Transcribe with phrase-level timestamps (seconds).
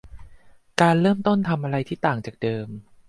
[0.81, 2.67] การเริ่มต้นทำอะไรที่ต่างจากเดิม